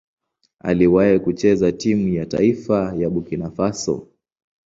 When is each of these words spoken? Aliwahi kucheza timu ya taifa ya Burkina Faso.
Aliwahi 0.59 1.19
kucheza 1.19 1.71
timu 1.71 2.07
ya 2.13 2.25
taifa 2.25 2.93
ya 2.97 3.09
Burkina 3.09 3.51
Faso. 3.51 4.07